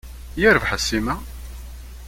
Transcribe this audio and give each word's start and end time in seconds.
Yarbaḥ 0.41 0.71
a 0.77 0.79
Sima! 0.79 1.15